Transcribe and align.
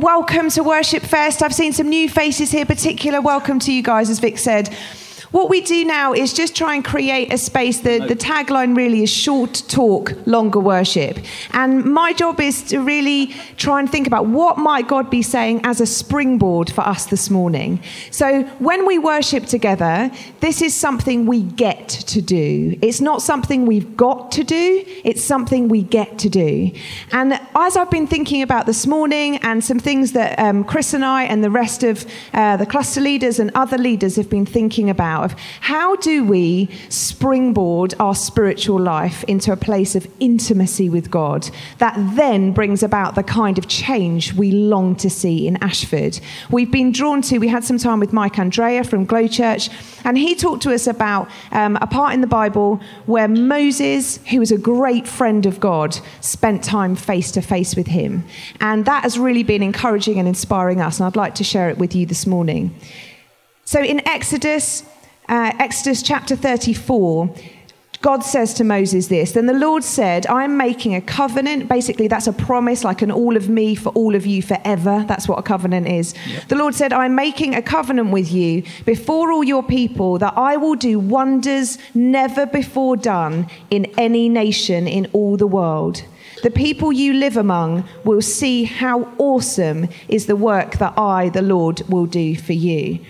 welcome 0.00 0.48
to 0.50 0.62
Worship 0.62 1.02
Fest. 1.02 1.42
I've 1.42 1.54
seen 1.54 1.72
some 1.72 1.88
new 1.88 2.08
faces 2.08 2.52
here. 2.52 2.64
Particular 2.64 3.20
welcome 3.20 3.58
to 3.60 3.72
you 3.72 3.82
guys, 3.82 4.08
as 4.10 4.20
Vic 4.20 4.38
said. 4.38 4.74
What 5.30 5.50
we 5.50 5.60
do 5.60 5.84
now 5.84 6.14
is 6.14 6.32
just 6.32 6.56
try 6.56 6.74
and 6.74 6.82
create 6.82 7.30
a 7.30 7.36
space 7.36 7.80
that 7.80 8.08
the 8.08 8.16
tagline 8.16 8.74
really 8.74 9.02
is 9.02 9.10
short 9.10 9.62
talk, 9.68 10.14
longer 10.26 10.58
worship. 10.58 11.18
And 11.52 11.84
my 11.84 12.14
job 12.14 12.40
is 12.40 12.62
to 12.64 12.78
really 12.78 13.34
try 13.58 13.80
and 13.80 13.90
think 13.90 14.06
about 14.06 14.26
what 14.26 14.56
might 14.56 14.88
God 14.88 15.10
be 15.10 15.20
saying 15.20 15.60
as 15.64 15.82
a 15.82 15.86
springboard 15.86 16.70
for 16.70 16.80
us 16.80 17.04
this 17.06 17.28
morning. 17.28 17.82
So 18.10 18.44
when 18.58 18.86
we 18.86 18.98
worship 18.98 19.44
together, 19.44 20.10
this 20.40 20.62
is 20.62 20.74
something 20.74 21.26
we 21.26 21.42
get 21.42 21.88
to 21.88 22.22
do. 22.22 22.78
It's 22.80 23.02
not 23.02 23.20
something 23.20 23.66
we've 23.66 23.98
got 23.98 24.32
to 24.32 24.44
do, 24.44 24.82
it's 25.04 25.22
something 25.22 25.68
we 25.68 25.82
get 25.82 26.18
to 26.20 26.30
do. 26.30 26.70
And 27.12 27.38
as 27.54 27.76
I've 27.76 27.90
been 27.90 28.06
thinking 28.06 28.40
about 28.40 28.64
this 28.64 28.86
morning 28.86 29.36
and 29.38 29.62
some 29.62 29.78
things 29.78 30.12
that 30.12 30.38
um, 30.38 30.64
Chris 30.64 30.94
and 30.94 31.04
I 31.04 31.24
and 31.24 31.44
the 31.44 31.50
rest 31.50 31.82
of 31.82 32.06
uh, 32.32 32.56
the 32.56 32.66
cluster 32.66 33.02
leaders 33.02 33.38
and 33.38 33.50
other 33.54 33.76
leaders 33.76 34.16
have 34.16 34.30
been 34.30 34.46
thinking 34.46 34.88
about, 34.88 35.17
of 35.24 35.32
how 35.60 35.96
do 35.96 36.24
we 36.24 36.68
springboard 36.88 37.94
our 37.98 38.14
spiritual 38.14 38.80
life 38.80 39.24
into 39.24 39.52
a 39.52 39.56
place 39.56 39.94
of 39.94 40.06
intimacy 40.20 40.88
with 40.88 41.10
God 41.10 41.48
that 41.78 41.94
then 42.16 42.52
brings 42.52 42.82
about 42.82 43.14
the 43.14 43.22
kind 43.22 43.58
of 43.58 43.68
change 43.68 44.32
we 44.34 44.50
long 44.50 44.94
to 44.96 45.10
see 45.10 45.46
in 45.46 45.56
Ashford. 45.62 46.20
We've 46.50 46.70
been 46.70 46.92
drawn 46.92 47.22
to, 47.22 47.38
we 47.38 47.48
had 47.48 47.64
some 47.64 47.78
time 47.78 48.00
with 48.00 48.12
Mike 48.12 48.38
Andrea 48.38 48.84
from 48.84 49.04
Glow 49.04 49.28
Church, 49.28 49.70
and 50.04 50.16
he 50.16 50.34
talked 50.34 50.62
to 50.62 50.72
us 50.72 50.86
about 50.86 51.28
um, 51.52 51.76
a 51.80 51.86
part 51.86 52.14
in 52.14 52.20
the 52.20 52.26
Bible 52.26 52.80
where 53.06 53.28
Moses, 53.28 54.18
who 54.30 54.38
was 54.38 54.52
a 54.52 54.58
great 54.58 55.06
friend 55.06 55.46
of 55.46 55.60
God, 55.60 55.98
spent 56.20 56.64
time 56.64 56.96
face 56.96 57.30
to 57.32 57.42
face 57.42 57.76
with 57.76 57.86
him. 57.86 58.24
And 58.60 58.84
that 58.84 59.02
has 59.02 59.18
really 59.18 59.42
been 59.42 59.62
encouraging 59.62 60.18
and 60.18 60.28
inspiring 60.28 60.80
us, 60.80 60.98
and 60.98 61.06
I'd 61.06 61.16
like 61.16 61.34
to 61.36 61.44
share 61.44 61.70
it 61.70 61.78
with 61.78 61.94
you 61.94 62.06
this 62.06 62.26
morning. 62.26 62.74
So 63.64 63.82
in 63.82 64.06
Exodus, 64.08 64.82
uh, 65.28 65.52
Exodus 65.58 66.02
chapter 66.02 66.34
34, 66.34 67.34
God 68.00 68.20
says 68.20 68.54
to 68.54 68.64
Moses 68.64 69.08
this 69.08 69.32
Then 69.32 69.46
the 69.46 69.52
Lord 69.52 69.82
said, 69.82 70.26
I'm 70.28 70.56
making 70.56 70.94
a 70.94 71.00
covenant. 71.00 71.68
Basically, 71.68 72.06
that's 72.06 72.28
a 72.28 72.32
promise, 72.32 72.84
like 72.84 73.02
an 73.02 73.10
all 73.10 73.36
of 73.36 73.48
me 73.48 73.74
for 73.74 73.90
all 73.90 74.14
of 74.14 74.24
you 74.24 74.40
forever. 74.40 75.04
That's 75.08 75.26
what 75.26 75.38
a 75.38 75.42
covenant 75.42 75.88
is. 75.88 76.14
Yep. 76.26 76.48
The 76.48 76.56
Lord 76.56 76.74
said, 76.74 76.92
I'm 76.92 77.14
making 77.14 77.54
a 77.54 77.62
covenant 77.62 78.10
with 78.10 78.30
you 78.30 78.62
before 78.86 79.32
all 79.32 79.42
your 79.42 79.64
people 79.64 80.18
that 80.18 80.34
I 80.36 80.56
will 80.56 80.76
do 80.76 80.98
wonders 81.00 81.78
never 81.92 82.46
before 82.46 82.96
done 82.96 83.48
in 83.70 83.86
any 83.98 84.28
nation 84.28 84.86
in 84.86 85.06
all 85.12 85.36
the 85.36 85.46
world. 85.46 86.04
The 86.44 86.50
people 86.52 86.92
you 86.92 87.14
live 87.14 87.36
among 87.36 87.82
will 88.04 88.22
see 88.22 88.62
how 88.62 89.12
awesome 89.18 89.88
is 90.06 90.26
the 90.26 90.36
work 90.36 90.78
that 90.78 90.96
I, 90.96 91.30
the 91.30 91.42
Lord, 91.42 91.82
will 91.88 92.06
do 92.06 92.36
for 92.36 92.52
you. 92.52 93.00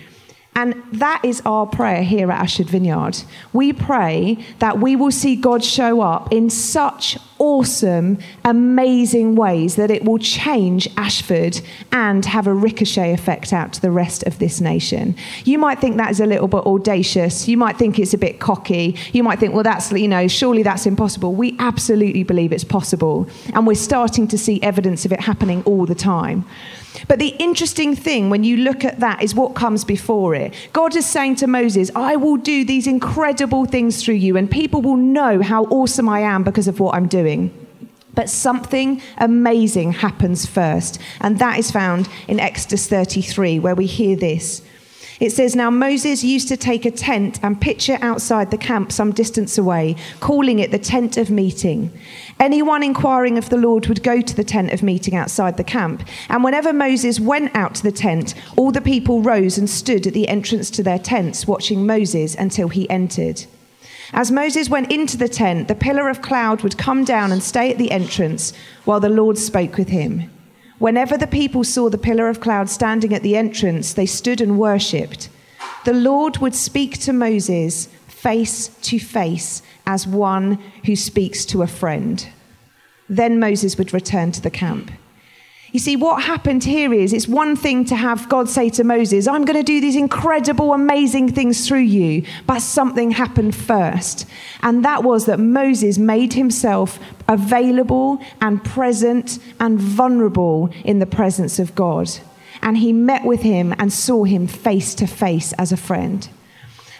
And 0.55 0.83
that 0.91 1.23
is 1.23 1.41
our 1.45 1.65
prayer 1.65 2.03
here 2.03 2.31
at 2.31 2.41
Ashford 2.41 2.69
Vineyard. 2.69 3.23
We 3.53 3.71
pray 3.71 4.37
that 4.59 4.79
we 4.79 4.95
will 4.95 5.11
see 5.11 5.35
God 5.35 5.63
show 5.63 6.01
up 6.01 6.33
in 6.33 6.49
such 6.49 7.17
awesome, 7.39 8.17
amazing 8.43 9.35
ways 9.35 9.75
that 9.77 9.89
it 9.89 10.05
will 10.05 10.19
change 10.19 10.87
Ashford 10.97 11.59
and 11.91 12.25
have 12.25 12.47
a 12.47 12.53
ricochet 12.53 13.13
effect 13.13 13.51
out 13.53 13.73
to 13.73 13.81
the 13.81 13.91
rest 13.91 14.23
of 14.23 14.39
this 14.39 14.61
nation. 14.61 15.15
You 15.45 15.57
might 15.57 15.79
think 15.79 15.97
that 15.97 16.11
is 16.11 16.19
a 16.19 16.25
little 16.25 16.47
bit 16.47 16.65
audacious. 16.65 17.47
You 17.47 17.57
might 17.57 17.77
think 17.77 17.97
it's 17.97 18.13
a 18.13 18.17
bit 18.17 18.39
cocky. 18.39 18.95
You 19.13 19.23
might 19.23 19.39
think, 19.39 19.53
well, 19.53 19.63
that's, 19.63 19.91
you 19.91 20.07
know, 20.07 20.27
surely 20.27 20.63
that's 20.63 20.85
impossible. 20.85 21.33
We 21.33 21.55
absolutely 21.59 22.23
believe 22.23 22.51
it's 22.51 22.63
possible. 22.63 23.27
And 23.53 23.65
we're 23.65 23.75
starting 23.75 24.27
to 24.27 24.37
see 24.37 24.61
evidence 24.61 25.05
of 25.05 25.11
it 25.11 25.21
happening 25.21 25.63
all 25.63 25.85
the 25.85 25.95
time. 25.95 26.45
But 27.07 27.19
the 27.19 27.29
interesting 27.39 27.95
thing 27.95 28.29
when 28.29 28.43
you 28.43 28.57
look 28.57 28.83
at 28.83 28.99
that 28.99 29.21
is 29.23 29.35
what 29.35 29.55
comes 29.55 29.85
before 29.85 30.35
it. 30.35 30.53
God 30.73 30.95
is 30.95 31.05
saying 31.05 31.35
to 31.35 31.47
Moses, 31.47 31.91
I 31.95 32.15
will 32.15 32.37
do 32.37 32.65
these 32.65 32.87
incredible 32.87 33.65
things 33.65 34.03
through 34.03 34.15
you, 34.15 34.35
and 34.35 34.49
people 34.49 34.81
will 34.81 34.97
know 34.97 35.41
how 35.41 35.65
awesome 35.65 36.09
I 36.09 36.21
am 36.21 36.43
because 36.43 36.67
of 36.67 36.79
what 36.79 36.95
I'm 36.95 37.07
doing. 37.29 37.67
But 38.15 38.29
something 38.29 39.01
amazing 39.17 39.93
happens 39.93 40.45
first, 40.45 40.99
and 41.21 41.39
that 41.39 41.59
is 41.59 41.71
found 41.71 42.09
in 42.27 42.39
Exodus 42.39 42.87
33, 42.87 43.59
where 43.59 43.75
we 43.75 43.85
hear 43.85 44.15
this. 44.15 44.61
It 45.19 45.31
says, 45.31 45.55
Now 45.55 45.69
Moses 45.69 46.23
used 46.23 46.47
to 46.47 46.57
take 46.57 46.85
a 46.85 46.91
tent 46.91 47.39
and 47.43 47.59
pitch 47.59 47.89
it 47.89 48.01
outside 48.01 48.51
the 48.51 48.57
camp 48.57 48.91
some 48.91 49.11
distance 49.11 49.57
away, 49.57 49.95
calling 50.21 50.59
it 50.59 50.71
the 50.71 50.79
tent 50.79 51.17
of 51.17 51.29
meeting. 51.29 51.91
Anyone 52.39 52.83
inquiring 52.83 53.37
of 53.37 53.49
the 53.49 53.57
Lord 53.57 53.87
would 53.87 54.01
go 54.01 54.21
to 54.21 54.35
the 54.35 54.45
tent 54.45 54.71
of 54.71 54.81
meeting 54.81 55.15
outside 55.15 55.57
the 55.57 55.63
camp. 55.63 56.03
And 56.29 56.43
whenever 56.43 56.73
Moses 56.73 57.19
went 57.19 57.53
out 57.53 57.75
to 57.75 57.83
the 57.83 57.91
tent, 57.91 58.33
all 58.57 58.71
the 58.71 58.81
people 58.81 59.21
rose 59.21 59.57
and 59.57 59.69
stood 59.69 60.07
at 60.07 60.13
the 60.13 60.29
entrance 60.29 60.69
to 60.71 60.83
their 60.83 60.99
tents, 60.99 61.45
watching 61.45 61.85
Moses 61.85 62.33
until 62.35 62.69
he 62.69 62.89
entered. 62.89 63.45
As 64.13 64.31
Moses 64.31 64.69
went 64.69 64.91
into 64.91 65.17
the 65.17 65.29
tent, 65.29 65.67
the 65.67 65.75
pillar 65.75 66.09
of 66.09 66.21
cloud 66.21 66.61
would 66.63 66.77
come 66.77 67.03
down 67.03 67.31
and 67.31 67.43
stay 67.43 67.71
at 67.71 67.77
the 67.77 67.91
entrance 67.91 68.53
while 68.85 68.99
the 68.99 69.09
Lord 69.09 69.37
spoke 69.37 69.77
with 69.77 69.89
him. 69.89 70.31
Whenever 70.79 71.17
the 71.17 71.27
people 71.27 71.63
saw 71.63 71.89
the 71.89 71.97
pillar 71.97 72.29
of 72.29 72.39
cloud 72.39 72.69
standing 72.69 73.13
at 73.13 73.21
the 73.21 73.35
entrance, 73.35 73.93
they 73.93 74.05
stood 74.05 74.41
and 74.41 74.57
worshipped. 74.57 75.29
The 75.85 75.93
Lord 75.93 76.37
would 76.37 76.55
speak 76.55 76.99
to 76.99 77.13
Moses 77.13 77.87
face 78.07 78.69
to 78.83 78.99
face 78.99 79.61
as 79.85 80.07
one 80.07 80.57
who 80.85 80.95
speaks 80.95 81.45
to 81.45 81.61
a 81.61 81.67
friend. 81.67 82.27
Then 83.07 83.39
Moses 83.39 83.77
would 83.77 83.93
return 83.93 84.31
to 84.33 84.41
the 84.41 84.51
camp. 84.51 84.91
You 85.71 85.79
see, 85.79 85.95
what 85.95 86.23
happened 86.23 86.63
here 86.63 86.91
is 86.93 87.13
it's 87.13 87.27
one 87.27 87.55
thing 87.55 87.85
to 87.85 87.95
have 87.95 88.27
God 88.27 88.49
say 88.49 88.69
to 88.71 88.83
Moses, 88.83 89.27
I'm 89.27 89.45
going 89.45 89.57
to 89.57 89.63
do 89.63 89.79
these 89.79 89.95
incredible, 89.95 90.73
amazing 90.73 91.31
things 91.31 91.67
through 91.67 91.79
you, 91.79 92.23
but 92.47 92.59
something 92.59 93.11
happened 93.11 93.55
first. 93.55 94.25
And 94.63 94.83
that 94.83 95.03
was 95.03 95.25
that 95.25 95.39
Moses 95.39 95.99
made 95.99 96.33
himself 96.33 96.97
available 97.27 98.19
and 98.41 98.63
present 98.63 99.37
and 99.59 99.79
vulnerable 99.79 100.71
in 100.83 100.97
the 100.97 101.05
presence 101.05 101.59
of 101.59 101.75
God. 101.75 102.09
And 102.63 102.77
he 102.77 102.91
met 102.91 103.23
with 103.23 103.41
him 103.41 103.73
and 103.77 103.93
saw 103.93 104.23
him 104.23 104.47
face 104.47 104.95
to 104.95 105.05
face 105.05 105.53
as 105.53 105.71
a 105.71 105.77
friend. 105.77 106.27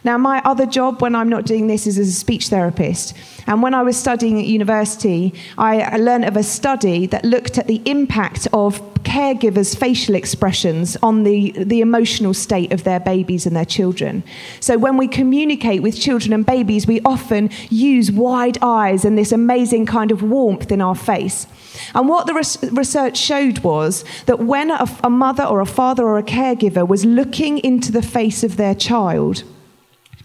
Now, 0.04 0.18
my 0.18 0.42
other 0.46 0.66
job 0.66 1.02
when 1.02 1.16
I'm 1.16 1.30
not 1.30 1.46
doing 1.46 1.68
this 1.68 1.86
is 1.86 1.98
as 1.98 2.08
a 2.08 2.14
speech 2.14 2.48
therapist. 2.48 3.14
And 3.48 3.62
when 3.62 3.74
I 3.74 3.82
was 3.82 3.98
studying 3.98 4.40
at 4.40 4.46
university, 4.46 5.34
I 5.58 5.98
learned 5.98 6.26
of 6.26 6.38
a 6.38 6.44
study 6.44 7.06
that 7.08 7.26
looked 7.26 7.58
at 7.58 7.68
the 7.68 7.82
impact 7.86 8.48
of 8.54 8.80
caregivers' 9.04 9.78
facial 9.78 10.16
expressions 10.16 10.96
on 11.02 11.24
the, 11.24 11.52
the 11.52 11.82
emotional 11.82 12.34
state 12.34 12.72
of 12.72 12.84
their 12.84 13.00
babies 13.00 13.46
and 13.46 13.56
their 13.56 13.66
children. 13.66 14.24
So, 14.60 14.78
when 14.78 14.98
we 14.98 15.08
communicate 15.08 15.82
with 15.82 16.00
children 16.00 16.32
and 16.34 16.46
babies, 16.46 16.88
we 16.88 17.02
often 17.02 17.50
use 17.70 18.12
wide 18.12 18.58
eyes 18.62 19.04
and 19.06 19.18
this 19.18 19.32
amazing 19.32 19.86
kind 19.86 20.12
of 20.12 20.22
warmth 20.22 20.72
in 20.72 20.82
our 20.82 20.96
face. 20.96 21.48
And 21.94 22.08
what 22.08 22.28
the 22.28 22.34
res- 22.34 22.58
research 22.72 23.18
showed 23.18 23.60
was 23.60 24.06
that 24.28 24.40
when 24.40 24.72
a, 24.72 24.86
a 25.04 25.10
mother 25.10 25.44
or 25.44 25.60
a 25.60 25.66
father 25.66 26.06
or 26.06 26.18
a 26.18 26.24
caregiver 26.24 26.88
was 26.88 27.06
looking 27.06 27.58
into 27.60 27.92
the 27.92 28.02
face 28.02 28.44
of 28.44 28.58
their 28.58 28.76
child, 28.76 29.44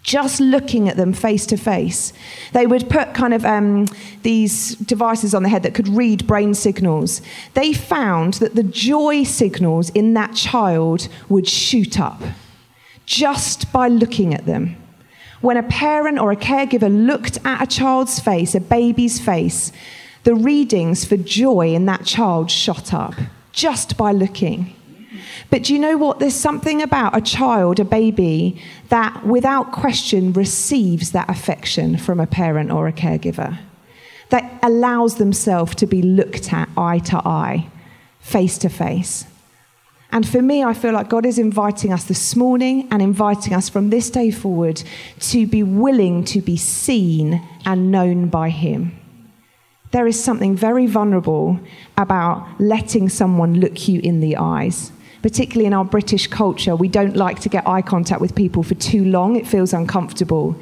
just 0.05 0.39
looking 0.39 0.87
at 0.87 0.97
them 0.97 1.11
face 1.11 1.47
to 1.47 1.57
face. 1.57 2.13
They 2.53 2.67
would 2.67 2.89
put 2.91 3.15
kind 3.15 3.33
of 3.33 3.43
um, 3.43 3.87
these 4.21 4.75
devices 4.75 5.33
on 5.33 5.41
the 5.41 5.49
head 5.49 5.63
that 5.63 5.73
could 5.73 5.87
read 5.87 6.27
brain 6.27 6.53
signals. 6.53 7.23
They 7.55 7.73
found 7.73 8.35
that 8.35 8.53
the 8.53 8.63
joy 8.63 9.23
signals 9.23 9.89
in 9.89 10.13
that 10.13 10.35
child 10.35 11.07
would 11.27 11.47
shoot 11.47 11.99
up 11.99 12.21
just 13.07 13.73
by 13.73 13.87
looking 13.87 14.35
at 14.35 14.45
them. 14.45 14.75
When 15.41 15.57
a 15.57 15.63
parent 15.63 16.19
or 16.19 16.31
a 16.31 16.35
caregiver 16.35 16.89
looked 17.07 17.39
at 17.43 17.63
a 17.63 17.67
child's 17.67 18.19
face, 18.19 18.53
a 18.53 18.61
baby's 18.61 19.19
face, 19.19 19.71
the 20.23 20.35
readings 20.35 21.03
for 21.03 21.17
joy 21.17 21.73
in 21.73 21.87
that 21.87 22.05
child 22.05 22.51
shot 22.51 22.93
up 22.93 23.15
just 23.51 23.97
by 23.97 24.11
looking. 24.11 24.75
But 25.49 25.63
do 25.63 25.73
you 25.73 25.79
know 25.79 25.97
what? 25.97 26.19
There's 26.19 26.35
something 26.35 26.81
about 26.81 27.15
a 27.15 27.21
child, 27.21 27.79
a 27.79 27.85
baby, 27.85 28.61
that 28.89 29.25
without 29.25 29.71
question 29.71 30.33
receives 30.33 31.11
that 31.11 31.29
affection 31.29 31.97
from 31.97 32.19
a 32.19 32.27
parent 32.27 32.71
or 32.71 32.87
a 32.87 32.93
caregiver, 32.93 33.57
that 34.29 34.59
allows 34.63 35.15
themselves 35.15 35.75
to 35.75 35.85
be 35.85 36.01
looked 36.01 36.51
at 36.53 36.69
eye 36.77 36.99
to 36.99 37.17
eye, 37.17 37.67
face 38.19 38.57
to 38.59 38.69
face. 38.69 39.25
And 40.11 40.27
for 40.27 40.41
me, 40.41 40.63
I 40.63 40.73
feel 40.73 40.93
like 40.93 41.09
God 41.09 41.25
is 41.25 41.37
inviting 41.37 41.91
us 41.91 42.05
this 42.05 42.35
morning 42.35 42.87
and 42.89 43.01
inviting 43.01 43.53
us 43.53 43.67
from 43.67 43.89
this 43.89 44.09
day 44.09 44.31
forward 44.31 44.81
to 45.19 45.45
be 45.45 45.61
willing 45.61 46.23
to 46.25 46.41
be 46.41 46.55
seen 46.55 47.45
and 47.65 47.91
known 47.91 48.29
by 48.29 48.49
Him. 48.49 48.97
There 49.91 50.07
is 50.07 50.21
something 50.21 50.55
very 50.55 50.87
vulnerable 50.87 51.59
about 51.97 52.47
letting 52.59 53.09
someone 53.09 53.59
look 53.59 53.87
you 53.87 53.99
in 54.01 54.19
the 54.19 54.37
eyes 54.37 54.91
particularly 55.25 55.65
in 55.65 55.73
our 55.73 55.83
British 55.83 56.27
culture, 56.27 56.75
we 56.75 56.87
don't 56.87 57.17
like 57.17 57.39
to 57.39 57.49
get 57.49 57.67
eye 57.67 57.81
contact 57.81 58.21
with 58.21 58.35
people 58.35 58.61
for 58.61 58.75
too 58.75 59.03
long. 59.03 59.35
It 59.35 59.47
feels 59.47 59.73
uncomfortable. 59.73 60.55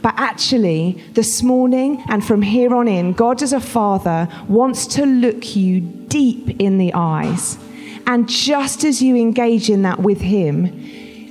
But 0.00 0.14
actually, 0.16 1.04
this 1.12 1.42
morning 1.42 2.02
and 2.08 2.24
from 2.24 2.40
here 2.40 2.74
on 2.74 2.88
in, 2.88 3.12
God 3.12 3.42
as 3.42 3.52
a 3.52 3.60
father 3.60 4.26
wants 4.48 4.86
to 4.94 5.04
look 5.04 5.54
you 5.54 5.80
deep 5.80 6.58
in 6.58 6.78
the 6.78 6.94
eyes 6.94 7.58
And 8.06 8.26
just 8.26 8.84
as 8.84 9.02
you 9.02 9.16
engage 9.16 9.68
in 9.68 9.82
that 9.82 9.98
with 10.00 10.22
Him, 10.22 10.72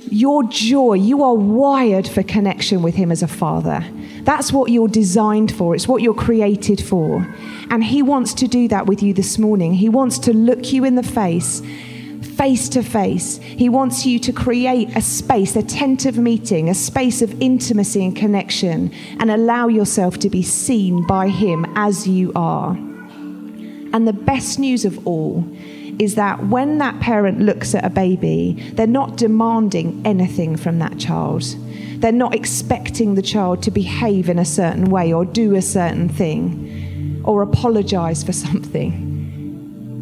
your 0.08 0.44
joy, 0.44 0.94
you 0.94 1.24
are 1.24 1.34
wired 1.34 2.06
for 2.06 2.22
connection 2.22 2.82
with 2.82 2.94
Him 2.94 3.10
as 3.10 3.24
a 3.24 3.28
father. 3.28 3.84
That's 4.22 4.52
what 4.52 4.70
you're 4.70 4.86
designed 4.86 5.50
for, 5.50 5.74
it's 5.74 5.88
what 5.88 6.02
you're 6.02 6.14
created 6.14 6.80
for. 6.80 7.26
And 7.68 7.82
He 7.82 8.00
wants 8.00 8.32
to 8.34 8.46
do 8.46 8.68
that 8.68 8.86
with 8.86 9.02
you 9.02 9.12
this 9.12 9.38
morning. 9.38 9.74
He 9.74 9.88
wants 9.88 10.20
to 10.20 10.32
look 10.32 10.72
you 10.72 10.84
in 10.84 10.94
the 10.94 11.02
face 11.02 11.62
face 12.22 12.68
to 12.70 12.82
face. 12.82 13.38
He 13.38 13.68
wants 13.68 14.06
you 14.06 14.18
to 14.20 14.32
create 14.32 14.96
a 14.96 15.02
space, 15.02 15.56
a 15.56 15.62
tent 15.62 16.06
of 16.06 16.18
meeting, 16.18 16.68
a 16.68 16.74
space 16.74 17.22
of 17.22 17.40
intimacy 17.40 18.04
and 18.04 18.14
connection, 18.14 18.92
and 19.18 19.30
allow 19.30 19.68
yourself 19.68 20.18
to 20.20 20.30
be 20.30 20.42
seen 20.42 21.06
by 21.06 21.28
Him 21.28 21.66
as 21.76 22.06
you 22.06 22.32
are. 22.34 22.72
And 23.92 24.06
the 24.06 24.12
best 24.12 24.58
news 24.58 24.84
of 24.84 25.06
all 25.06 25.44
is 25.98 26.14
that 26.14 26.46
when 26.46 26.78
that 26.78 26.98
parent 27.00 27.40
looks 27.40 27.74
at 27.74 27.84
a 27.84 27.90
baby, 27.90 28.72
they're 28.74 28.86
not 28.86 29.16
demanding 29.16 30.00
anything 30.06 30.56
from 30.56 30.78
that 30.78 30.98
child. 30.98 31.44
They're 32.00 32.12
not 32.12 32.34
expecting 32.34 33.14
the 33.14 33.22
child 33.22 33.62
to 33.64 33.70
behave 33.70 34.30
in 34.30 34.38
a 34.38 34.44
certain 34.44 34.86
way 34.86 35.12
or 35.12 35.26
do 35.26 35.54
a 35.54 35.62
certain 35.62 36.08
thing 36.08 37.22
or 37.24 37.42
apologize 37.42 38.24
for 38.24 38.32
something 38.46 39.09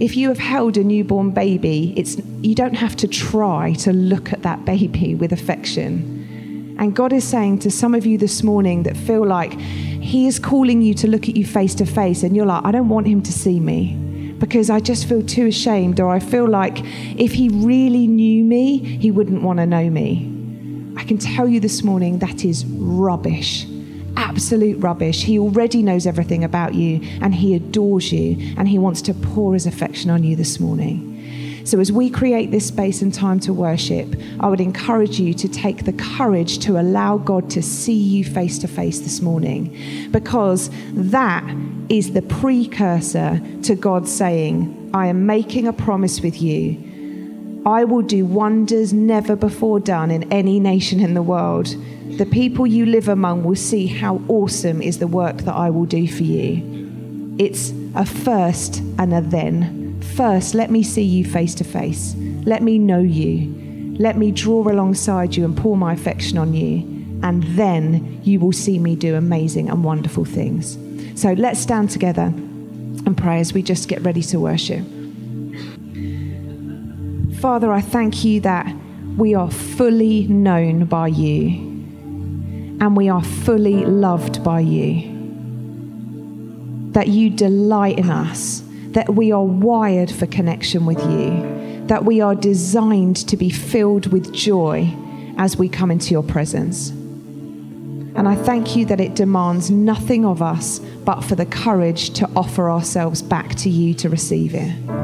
if 0.00 0.17
you 0.17 0.29
have 0.29 0.39
held 0.39 0.77
a 0.77 0.85
newborn 0.85 1.31
baby, 1.33 1.93
it's, 1.97 2.19
you 2.41 2.55
don't 2.55 2.75
have 2.75 2.95
to 2.97 3.09
try 3.09 3.73
to 3.75 3.93
look 3.93 4.33
at 4.33 4.43
that 4.43 4.65
baby 4.65 5.15
with 5.15 5.33
affection. 5.33 6.77
And 6.79 6.95
God 6.95 7.12
is 7.12 7.25
saying 7.25 7.59
to 7.61 7.71
some 7.71 7.95
of 7.95 8.06
you 8.06 8.17
this 8.17 8.45
morning 8.45 8.85
that 8.85 8.97
feel 8.97 9.27
like 9.27 9.55
He 9.55 10.29
is 10.29 10.39
calling 10.39 10.83
you 10.83 10.95
to 10.95 11.09
look 11.09 11.29
at 11.29 11.37
you 11.37 11.45
face 11.45 11.75
to 11.77 11.87
face, 11.87 12.23
and 12.23 12.37
you're 12.37 12.47
like, 12.47 12.65
I 12.65 12.71
don't 12.71 12.89
want 12.89 13.09
Him 13.09 13.23
to 13.23 13.33
see 13.33 13.59
me 13.59 13.97
because 14.39 14.71
I 14.71 14.79
just 14.79 15.09
feel 15.09 15.21
too 15.21 15.47
ashamed, 15.47 15.99
or 15.99 16.11
I 16.11 16.21
feel 16.21 16.49
like 16.49 16.79
if 17.19 17.33
He 17.33 17.49
really 17.49 18.06
knew 18.06 18.45
me, 18.45 18.79
He 18.79 19.11
wouldn't 19.11 19.43
want 19.43 19.59
to 19.59 19.67
know 19.67 19.91
me. 19.91 20.35
I 20.97 21.03
can 21.03 21.19
tell 21.19 21.49
you 21.49 21.59
this 21.59 21.83
morning 21.83 22.21
that 22.21 22.45
is 22.45 22.65
rubbish 22.67 23.67
absolute 24.19 24.82
rubbish. 24.82 25.23
He 25.23 25.38
already 25.38 25.82
knows 25.82 26.06
everything 26.06 26.44
about 26.44 26.75
you 26.75 27.00
and 27.23 27.35
he 27.35 27.55
adores 27.55 28.12
you 28.12 28.55
and 28.59 28.69
he 28.69 28.79
wants 28.79 29.00
to 29.03 29.15
pour 29.15 29.55
his 29.55 29.67
affection 29.67 30.11
on 30.11 30.25
you 30.25 30.37
this 30.37 30.61
morning. 30.61 31.15
So, 31.65 31.81
as 31.81 31.93
we 31.93 32.09
create 32.09 32.50
this 32.50 32.67
space 32.67 33.03
and 33.03 33.12
time 33.12 33.41
to 33.41 33.53
worship, 33.53 34.17
I 34.41 34.49
would 34.49 34.61
encourage 34.61 35.20
you 35.20 35.35
to 35.35 35.49
take 35.49 35.85
the 35.85 35.93
courage 35.93 36.61
to 36.61 36.81
allow 36.81 37.19
God 37.19 37.50
to 37.50 37.62
see 37.62 37.93
you 37.93 38.25
face 38.25 38.59
to 38.61 38.69
face 38.69 39.00
this 39.00 39.20
morning, 39.20 39.76
because 40.11 40.71
that 40.93 41.44
is 41.91 42.14
the 42.14 42.23
precursor 42.23 43.43
to 43.64 43.75
God 43.75 44.09
saying, 44.09 44.91
I 44.94 45.09
am 45.09 45.26
making 45.26 45.69
a 45.69 45.75
promise 45.75 46.23
with 46.23 46.41
you. 46.41 46.88
I 47.66 47.84
will 47.84 48.02
do 48.02 48.25
wonders 48.25 48.93
never 48.93 49.37
before 49.37 49.81
done 49.81 50.10
in 50.10 50.31
any 50.32 50.58
nation 50.60 51.00
in 51.00 51.14
the 51.14 51.22
world 51.22 51.75
the 52.19 52.26
people 52.26 52.66
you 52.66 52.84
live 52.84 53.08
among 53.08 53.44
will 53.44 53.55
see 53.55 53.87
how 53.87 54.20
awesome 54.26 54.82
is 54.82 54.99
the 54.99 55.06
work 55.06 55.37
that 55.43 55.55
I 55.55 55.70
will 55.70 55.84
do 55.84 56.08
for 56.08 56.25
you. 56.25 57.37
It's 57.38 57.72
a 57.94 58.05
first 58.05 58.78
and 58.99 59.14
a 59.14 59.20
then. 59.20 60.00
First, 60.16 60.52
let 60.52 60.69
me 60.69 60.82
see 60.82 61.05
you 61.05 61.25
face 61.25 61.55
to 61.55 61.64
face. 61.64 62.16
Let 62.44 62.60
me 62.60 62.76
know 62.76 62.99
you. 62.99 63.94
Let 64.00 64.16
me 64.16 64.32
draw 64.32 64.69
alongside 64.69 65.37
you 65.37 65.44
and 65.44 65.56
pour 65.56 65.76
my 65.76 65.93
affection 65.93 66.38
on 66.38 66.54
you. 66.54 66.78
And 67.22 67.44
then 67.56 68.20
you 68.25 68.40
will 68.40 68.52
see 68.52 68.81
me 68.81 68.96
do 68.96 69.14
amazing 69.14 69.70
and 69.70 69.84
wonderful 69.84 70.25
things. 70.25 70.76
So 71.14 71.34
let's 71.34 71.61
stand 71.61 71.90
together 71.90 72.32
and 73.06 73.16
pray 73.16 73.38
as 73.38 73.52
we 73.52 73.62
just 73.62 73.88
get 73.88 74.02
ready 74.02 74.22
to 74.22 74.40
worship. 74.40 74.84
Father, 77.40 77.73
I 77.73 77.81
thank 77.81 78.25
you 78.25 78.40
that 78.40 78.67
we 79.17 79.32
are 79.32 79.49
fully 79.49 80.26
known 80.26 80.87
by 80.87 81.06
you 81.06 81.50
and 82.81 82.96
we 82.96 83.08
are 83.08 83.23
fully 83.23 83.85
loved 83.85 84.43
by 84.43 84.58
you. 84.58 85.14
That 86.94 87.06
you 87.06 87.31
delight 87.31 87.99
in 87.99 88.11
us, 88.11 88.64
that 88.88 89.14
we 89.14 89.31
are 89.31 89.44
wired 89.44 90.11
for 90.11 90.26
connection 90.26 90.85
with 90.85 90.99
you, 90.99 91.87
that 91.87 92.05
we 92.05 92.20
are 92.20 92.35
designed 92.35 93.29
to 93.29 93.37
be 93.37 93.50
filled 93.50 94.11
with 94.11 94.35
joy 94.35 94.93
as 95.37 95.56
we 95.56 95.69
come 95.69 95.93
into 95.93 96.11
your 96.11 96.25
presence. 96.25 96.88
And 96.88 98.26
I 98.26 98.35
thank 98.35 98.75
you 98.75 98.85
that 98.87 99.00
it 99.00 99.14
demands 99.14 99.70
nothing 99.70 100.25
of 100.25 100.43
us 100.43 100.81
but 101.05 101.20
for 101.20 101.37
the 101.37 101.46
courage 101.46 102.11
to 102.14 102.29
offer 102.35 102.69
ourselves 102.69 103.23
back 103.23 103.55
to 103.56 103.70
you 103.70 103.94
to 103.94 104.08
receive 104.08 104.56
it 104.56 104.98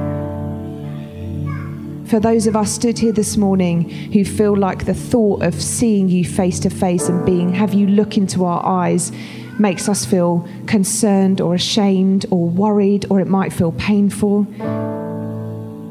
for 2.14 2.20
those 2.20 2.46
of 2.46 2.54
us 2.54 2.70
stood 2.70 2.96
here 2.96 3.10
this 3.10 3.36
morning 3.36 3.90
who 4.12 4.24
feel 4.24 4.56
like 4.56 4.86
the 4.86 4.94
thought 4.94 5.42
of 5.42 5.52
seeing 5.52 6.08
you 6.08 6.24
face 6.24 6.60
to 6.60 6.70
face 6.70 7.08
and 7.08 7.26
being, 7.26 7.52
have 7.52 7.74
you 7.74 7.88
look 7.88 8.16
into 8.16 8.44
our 8.44 8.64
eyes, 8.64 9.10
makes 9.58 9.88
us 9.88 10.04
feel 10.04 10.48
concerned 10.68 11.40
or 11.40 11.56
ashamed 11.56 12.24
or 12.30 12.48
worried, 12.48 13.04
or 13.10 13.18
it 13.18 13.26
might 13.26 13.52
feel 13.52 13.72
painful. 13.72 14.42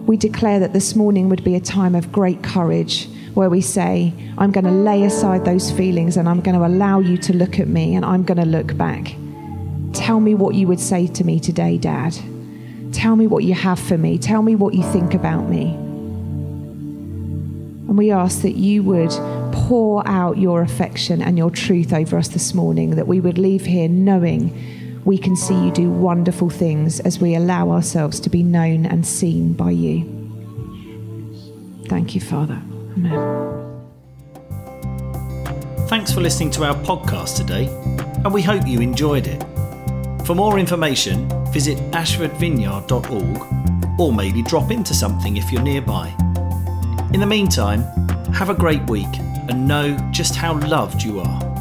We 0.08 0.16
declare 0.16 0.62
that 0.62 0.72
this 0.72 0.96
morning 0.96 1.28
would 1.28 1.44
be 1.44 1.56
a 1.56 1.60
time 1.60 1.94
of 1.94 2.10
great 2.10 2.42
courage 2.42 3.10
where 3.34 3.50
we 3.50 3.60
say, 3.60 4.14
I'm 4.38 4.54
going 4.54 4.64
to 4.64 4.72
lay 4.72 5.04
aside 5.04 5.44
those 5.44 5.72
feelings 5.72 6.16
and 6.16 6.30
I'm 6.30 6.40
going 6.40 6.58
to 6.58 6.66
allow 6.66 7.02
you 7.02 7.18
to 7.18 7.34
look 7.34 7.60
at 7.60 7.68
me 7.68 7.96
and 7.96 8.06
I'm 8.06 8.24
going 8.24 8.40
to 8.40 8.46
look 8.46 8.78
back. 8.78 9.14
Tell 9.92 10.22
me 10.22 10.36
what 10.36 10.56
you 10.56 10.68
would 10.68 10.80
say 10.80 11.08
to 11.08 11.26
me 11.26 11.42
today, 11.42 11.78
Dad. 11.78 12.18
Tell 12.94 13.18
me 13.18 13.28
what 13.28 13.44
you 13.44 13.56
have 13.56 13.78
for 13.78 13.98
me. 13.98 14.18
Tell 14.18 14.42
me 14.42 14.56
what 14.56 14.74
you 14.74 14.84
think 14.84 15.16
about 15.16 15.50
me. 15.50 15.82
And 17.88 17.97
we 17.97 18.12
ask 18.12 18.41
that 18.41 18.56
you 18.56 18.83
would 18.83 19.12
pour 19.53 20.07
out 20.07 20.38
your 20.38 20.62
affection 20.62 21.21
and 21.21 21.38
your 21.38 21.51
truth 21.51 21.94
over 21.94 22.18
us 22.18 22.30
this 22.30 22.53
morning, 22.53 22.91
that 22.91 23.07
we 23.07 23.19
would 23.19 23.38
leave 23.38 23.65
here 23.65 23.89
knowing 23.89 25.01
we 25.06 25.18
can 25.18 25.35
see 25.35 25.53
you 25.53 25.71
do 25.71 25.91
wonderful 25.91 26.50
things 26.50 26.99
as 27.02 27.19
we 27.19 27.35
allow 27.35 27.71
ourselves 27.71 28.19
to 28.21 28.30
be 28.30 28.42
known 28.42 28.85
and 28.85 29.06
seen 29.06 29.54
by 29.54 29.71
you. 29.71 30.09
Thank 31.87 32.16
you, 32.16 32.21
Father. 32.21 32.61
Amen. 32.97 33.42
Thanks 35.87 36.11
for 36.11 36.21
listening 36.21 36.49
to 36.52 36.63
our 36.63 36.75
podcast 36.75 37.37
today, 37.37 37.68
and 38.23 38.33
we 38.33 38.42
hope 38.42 38.66
you 38.66 38.80
enjoyed 38.80 39.28
it. 39.28 39.44
For 40.25 40.35
more 40.35 40.57
information, 40.57 41.28
visit 41.52 41.78
ashfordvineyard.org 41.92 43.99
or 43.99 44.13
maybe 44.13 44.42
drop 44.42 44.71
into 44.71 44.94
something 44.94 45.37
if 45.37 45.52
you're 45.52 45.61
nearby. 45.61 46.16
In 47.14 47.20
the 47.20 47.28
meantime, 47.28 47.84
have 48.34 48.50
a 48.50 48.56
great 48.56 48.90
week 48.90 49.20
and 49.48 49.68
know 49.68 49.96
just 50.10 50.36
how 50.36 50.60
loved 50.62 51.04
you 51.04 51.20
are. 51.20 51.53